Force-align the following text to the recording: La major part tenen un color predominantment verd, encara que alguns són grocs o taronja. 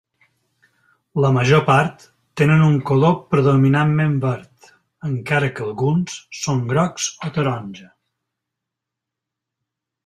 La 1.23 1.29
major 1.35 1.61
part 1.67 2.05
tenen 2.41 2.63
un 2.69 2.79
color 2.91 3.13
predominantment 3.35 4.17
verd, 4.25 4.73
encara 5.11 5.53
que 5.59 5.67
alguns 5.69 6.17
són 6.41 6.67
grocs 6.75 7.13
o 7.29 7.33
taronja. 7.39 7.89